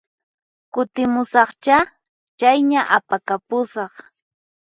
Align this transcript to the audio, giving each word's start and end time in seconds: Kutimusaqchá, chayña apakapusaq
Kutimusaqchá, 0.73 1.77
chayña 2.39 2.81
apakapusaq 2.97 3.93